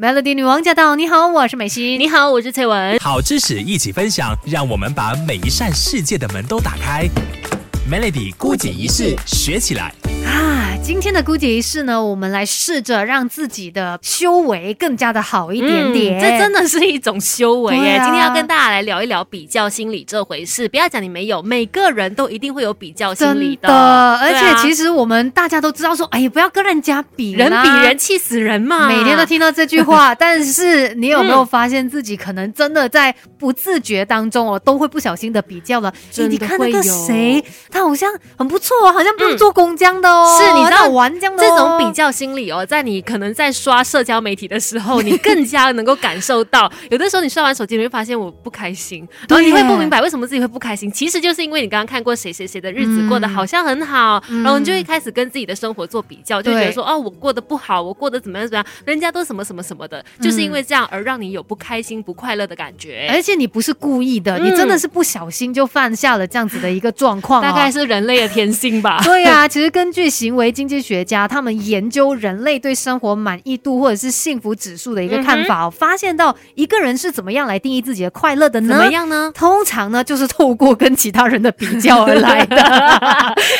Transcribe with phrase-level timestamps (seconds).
[0.00, 0.96] Melody 女王驾到！
[0.96, 2.00] 你好，我是美心。
[2.00, 2.98] 你好，我是翠文。
[3.00, 7.06] 好知识一起分享，让我们把每一扇世界的门都打开。
[7.86, 9.94] Melody 孤姐一式学起来。
[10.90, 16.20] 啊，今天的姑姐仪式呢，我们来试着让自己的修为更加的好一点点。
[16.20, 17.96] 这真的是一种修为耶！
[17.96, 20.68] 啊今天要跟大家来聊一聊比较心理这回事。
[20.68, 28.88] 不要讲你没有，每个人都一定会有比较心理的的，而且其实、我们大家都知道说，哎呀，不要跟人家比人比人气死人嘛。
[28.88, 35.92] 每天都听到这句话，但是你有没有发现自己可能真的在不自觉当中哦，都会不小心的比较了？
[36.16, 46.70] 你看那个谁，他好像很不错哦，好像不用做工这样的哦，是你知道这样的、这哦，种比较心理哦，在你可能在刷社交媒体的时候，你更加能够感受到。
[46.90, 50.90] 有的时候你刷完手机，你会发现我不开心，然后你会不明白为什么自己会不开心。
[50.90, 63.08] 其实就是因为你刚刚看过谁谁谁的日子过得好像很好，然后你就会开始跟自己的生活做比较，就觉得说哦，我过得不好，我过得怎么样怎么样，人家都什么什么什么的，就是因为这样而让你有不开心、不快乐的感觉。
[63.10, 69.00] 而且你不是故意的，嗯你真的是不小心就犯下了这样子的一个状况、哦，大概是人类的天性吧。
[69.04, 78.76] 对啊，其实根据行为经济学家他们研究人类对生活满意度或者是幸福指数的一个看法、哦，发现到一个人是怎么样来定义自己的快乐的呢？
[78.76, 79.32] 怎么样呢？
[79.34, 82.56] 通常呢，就是透过跟其他人的比较而来的。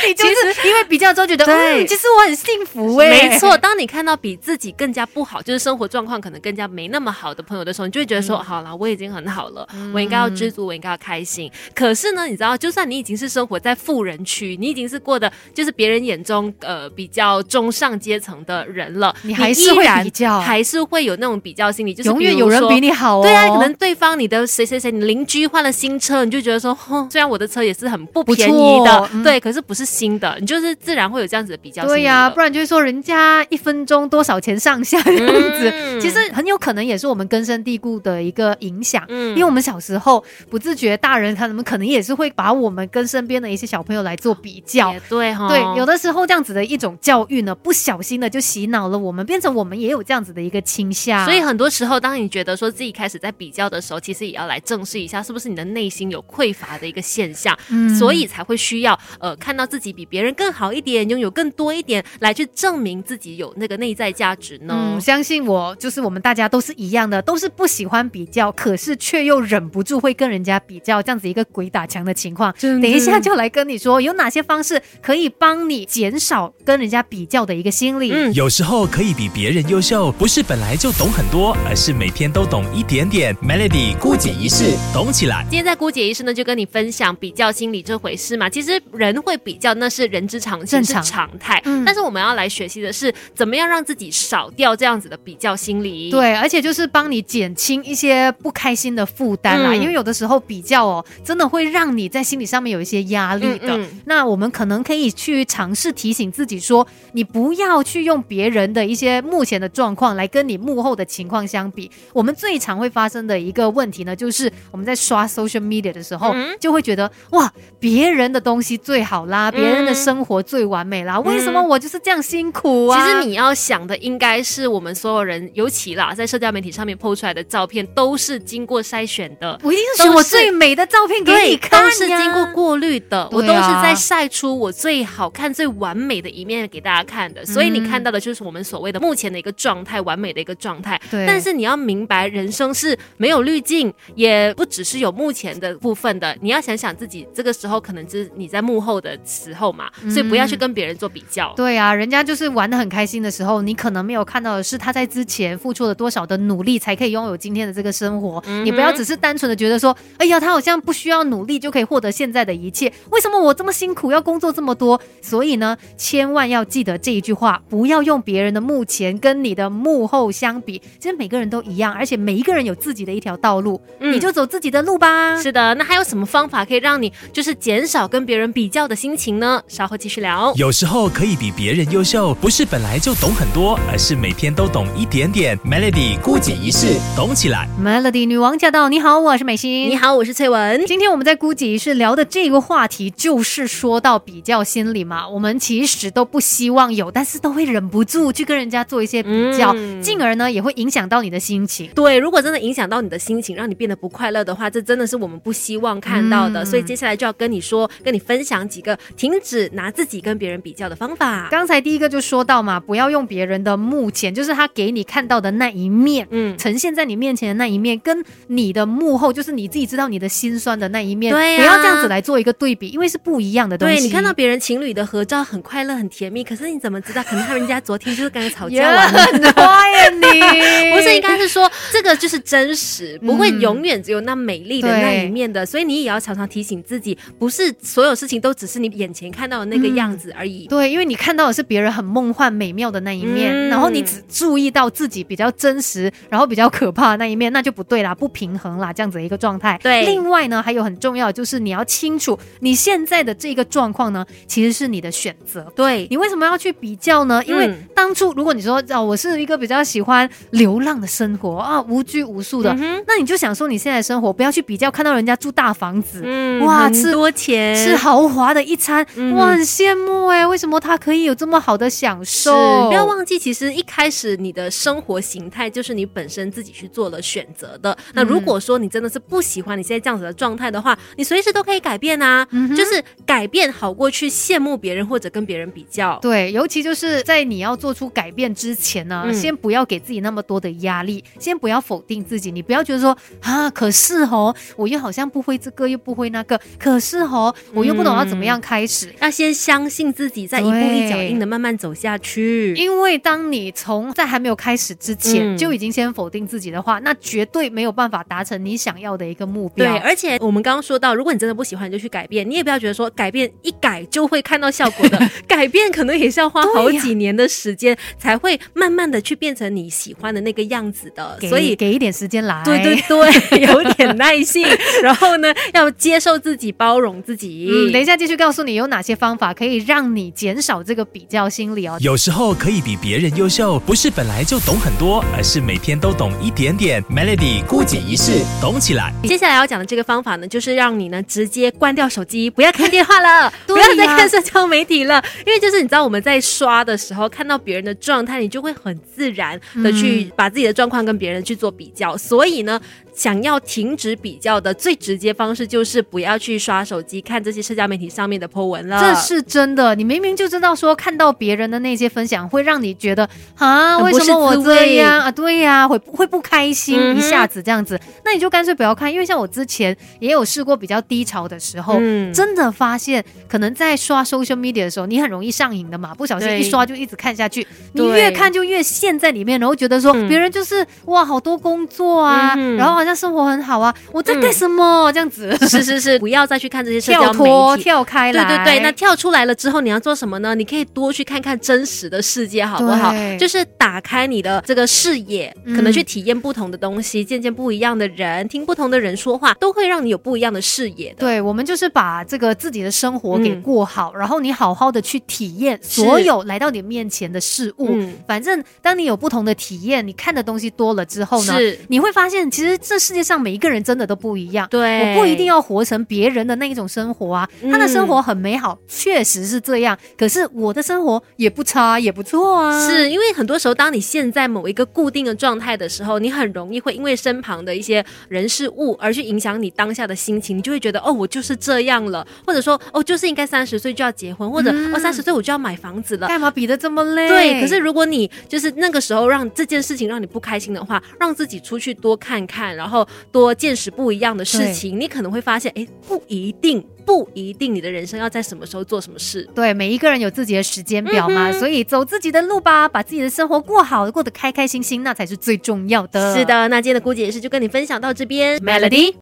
[0.06, 11.50] 你就是因为比较之后觉得，对嗯，其实我很幸福哎、没错，当你看到比自己更加不好，就是生活状况可能更加没那么好的朋友的时候，你就会觉得说，好了，我已经很好了，我应该要知足，我应该要开心。
[11.74, 22.90] 可是呢，你知道，就算你已经是生活在富人区，你已经是过的就是别人眼中呃比较中上阶层的人了，你还是会比较还是会有那种比较心理，就是永远有人比你。
[22.90, 23.22] 好哦。
[23.22, 35.26] 对啊，可能对方你的谁谁谁，你邻居换了新车，你就觉得说，哼，虽然我的车也是很不便宜的对，可是不是新的，你就是自然会有这样子的比较心理对呀、了不然就是说人家一分钟多少钱上下这样
[35.58, 39.04] 子，嗯其实很有可能也是我们根深蒂固的一个影响。
[39.08, 44.94] 嗯因为我们小时候不自觉，大人他们可能也是会把我们跟身边的一些小朋友来做比较。
[45.08, 51.24] 对哈，对，有的时候这样子的一种教育呢，不小心的就洗脑了我们，变成我们也有这样子的一个倾向。
[51.24, 64.94] 所以很多时候，当你觉得说自己开始在比较的时候，其实也要来正视一下，是不是你的内心有匮乏的一个现象，嗯所以才会需要呃看到自己比别人更好一点，拥有更多一点，来去证明自己有那个内在价值呢。
[64.94, 72.52] 嗯，相信我，就是我们大家都是一样的，都是不喜欢比较，可是却又忍不住会跟人家比较，这样子一个鬼打墙的情况。
[72.60, 78.12] 等一下就来跟你说，有哪些方式可以帮你减少跟人家比较的一个心理。
[78.12, 83.34] 嗯有时候可以比别人优秀，不是本来就懂很多，而是每天都懂一点点。
[83.38, 85.42] Melody 孤姐仪式，懂起来。
[85.50, 88.48] 今天在姑姐仪式呢，就跟你分享比较心理这回事嘛。
[88.48, 91.60] 其实人会比较，那是人之常情，是常态。
[91.64, 96.08] 嗯但是我们要来学习的是，怎么样让自己少掉这样子的比较心理。
[96.08, 103.76] 对，而且就是帮你减轻一些不开心的负担啦，嗯因为有的时候比较哦，真的会让你在心理上面有一些压力的。
[103.76, 111.90] 嗯嗯那我们可能可以去尝试提醒自己说，你不要去用别人的一些目前的状况来跟你幕后的情况相比。
[112.12, 122.98] 我们最常会发生的一个问题呢，就是我们在刷 social media 的时候，嗯就会觉得哇，别人的东西最好啦，别人的生活最完美啦，为什么我就是这样辛苦啊？
[122.98, 129.58] 嗯其实你要想的应该是我们所有人，尤其啦，在社交媒体上面 PO 出来的照片都是经过筛选的。
[129.62, 141.00] 我一定是选我最美的照片给，你看都是经过过滤的，我都是在晒出我最好看、最完美的一面给大家看的，所以你看到的就是我们所谓的目前的一个状态，完美的一个状态。
[141.10, 146.36] 对但是你要明白，人生是没有滤镜，也不只是有目前的部分的。
[146.40, 151.52] 你要想想自己这个时候可能是你在幕后的时候嘛，所以不要去跟别人做比较。
[151.56, 158.42] 对啊，人家就是玩的很开心的时候，你可能没有看到的是他在之前付出了多少的努力，才可以拥有今天的这个生活。
[158.46, 165.00] 嗯你不要只是单纯的觉得说，哎呀，他好像不需要努力就可以获得现在的一切，为什么我这么辛苦要工作这么多？
[165.22, 170.80] 所以呢，千万要记得这一句话，不要用别人的幕前跟你的幕后相比。
[170.98, 175.40] 其实每个人都一样，而且每一个人有自己的一条道路，嗯你就走自己的路吧。
[175.40, 179.62] 是的，那还有什么方法可以让你就是减少跟别人比较的心情呢？
[179.68, 180.52] 稍后继续聊。
[180.56, 185.58] 有时候可以比别人优秀，不是本来就懂很多，而是每天都懂一点点。
[185.60, 187.68] Melody 孤姐仪式，懂起来。
[187.82, 188.88] Melody 女王驾到！
[188.88, 189.88] 你好，我是美心。
[189.88, 190.84] 你好，我是翠文。
[190.86, 195.28] 今天我们在估计是聊的这个话题，就是说到比较心理嘛。
[195.28, 201.90] 我们其实都不希望有，但是都会忍不住去跟人家做一些比较，嗯进而呢也会影响到你的心情。
[201.94, 206.62] 对，如果真的影响到你的心情，让你变得不快乐的话，这真的是我们不希望看到的。
[206.62, 211.48] 嗯所以接下来就要跟你说，跟你分享几个停止拿自己跟别人比较的方法。
[211.50, 216.26] 刚才第一个就说到嘛，不要用别人的目前，就是他给你看到的那一面面。
[216.30, 223.94] 嗯，呈现在你面前的那一面，跟你的幕后，就是你自己知道你的心酸的那一面，对呀不要这样子来做一个对比，因为是不一样的东西。
[223.94, 227.22] 对你看到别人情侣的合照很快乐很甜蜜，可是你怎么知道？
[227.22, 229.18] 可能他们家昨天就是刚刚吵架完了。
[229.20, 230.20] 很花呀你，
[230.92, 240.66] 不是，应该是说这个就是真实，不会嗯永远只有那美丽的那一面的，所以你也要常常提醒自己，不是所有事情都只是你眼前看到的那个样子而已。
[240.66, 249.78] 对，因为你看到的是别人很梦幻美妙的那一面，嗯然后你只注意到自己比较真实，然后比较可怕的那一面，那就不对啦，不平衡啦，这样子的一个状态。
[249.82, 255.70] 对另外呢，还有很重要就是你要清楚你现在的这个状况呢，其实是你的选择。
[255.76, 257.42] 对，你为什么要去比较呢？
[257.46, 257.84] 因为嗯。
[257.94, 267.76] 当初如果你说啊，我是一个比较喜欢流浪的生活啊，无拘无束的，嗯那你就想说你现在的生活不要去比较，看到人家住大房子，嗯哇吃多钱。
[267.76, 269.34] 吃豪华的一餐，嗯。
[269.36, 272.52] 哇，很羡慕哎，为什么他可以有这么好的享受？
[272.88, 277.96] 不要忘记，其实一开始你的生活形态就是你本身自己去做了选择的。
[278.14, 286.18] 那如果说你真的是不喜欢你现在这样子的状态的话，你随时都可以改变啊，就是改变好过去羡慕别人或者跟别人比较。
[286.22, 299.12] 对，尤其就是在你要做出改变之前呢，嗯先不要给自己那么多的压力，先不要否定自己，你不要觉得说啊，可是哦，我又好像不会这个，又不会那个，可是哦，我又不懂要怎么样开始。
[299.20, 302.74] 要先相信自己，再一步一脚印的慢慢走下去。
[302.74, 309.84] 因为当你从在还没有开始之前、嗯就已经先否定自己的话，那绝对没有办法达成你想要的一个目标。
[309.86, 312.48] 对，而且我们刚刚说到，如果你真的不喜欢，你就去改变。
[312.48, 321.38] 你也不要觉得说改变一改就会看到效果的， 改变可能也是要花好几年的时间，才会慢慢的去变成你喜欢的那个样子的。
[321.42, 322.60] 所以给一点时间来。
[322.64, 324.66] 对对对， 有点耐性，
[325.02, 327.68] 然后呢，要接受自己，包容自己。
[327.70, 331.96] 嗯，等一下继续告诉你有哪些方法可以让你减少这个比较心理哦。
[332.00, 337.02] 有时候可以比别人优秀，不是本来就懂很多，而是每天都懂一点点。
[337.04, 339.12] Melody 孤姐一世，懂起来。
[339.24, 352.80] 接下来要讲的这个方法呢，就是让你呢直接关掉手机，不要看电话了， 不要再看社交媒体了，因为就是你知道我们在刷的时候看到别人的状态，你就会很自然的去把自己的状况跟别人去做比较，所以呢。
[353.12, 358.98] 想要停止比较的最直接方式就是不要去刷手机看这些社交媒体上面的 po 文了。
[359.00, 365.30] 这是真的，你明明就知道说看到别人的那些分享会让你觉得啊，为什么我这样啊？
[365.30, 380.26] 对呀、会会不开心、嗯一下子这样子，那你就干脆不要看，因为像我之前也有试过比较低潮的时候，嗯真的发现可能在刷 social media 的时候，你很容易上瘾的嘛，不小心一刷就一直看下去，你越看就越陷在里面，然后觉得说嗯。
[380.26, 387.82] 别人就是哇好多工作啊，嗯然后好像生活很好啊，我在干什么、这样子，是是是， 不要再去看这些社跳交媒脱体。
[387.82, 390.54] 跳开来，对对对，那跳出来了之后，你要做什么呢？
[390.54, 393.12] 你可以多去看看真实的世界，好不好？
[393.38, 395.76] 就是打开你的这个视野，嗯。
[395.76, 401.16] 可能去体验不同的东西，见见不一样的人，听不同的人说话，都会让你有不一样的视野的。
[401.18, 403.62] 对，我们就是把这个自己的生活给嗯。
[403.62, 407.88] 过好，然后你好好的去体验所有来到你面前的事物。
[407.90, 414.68] 嗯反正当你有不同的体验，你看的东西多了之后呢是，你会发现其实这世界上每一个人真的都不一样。
[414.70, 419.96] 对我不一定要活成别人的那一种生活啊，他的生活很美好，确实是这样。
[420.16, 422.88] 可是我的生活也不差，也不错啊。
[422.88, 436.28] 是因为很多时候，当你现在某一个固定的状态的时候，你很容易会因为身旁的一些人事物而去影响你当下的心情，你就会觉得哦，我就是这样了，或者说哦，就是应该三十岁就要结婚，或者、嗯哦三十岁我就要买房子了。
[436.28, 437.28] 干嘛比的这么累？
[437.28, 449.48] 对，可是如果你就是那个时候让这件事情让你不开心的话，让自己出去多看看，然后多见识不一样的事情，你可能会发现，哎，不一定，不一定你的人生要在什么时候做什么事。
[449.54, 456.36] 对，每一个人有自己的时间表嘛，嗯所以走自己的路吧，把自己的生活过好，过得开开心心，那才是最重要的。
[456.36, 459.14] 是的，那今天的姑姐也是就跟你分享到这边 Melody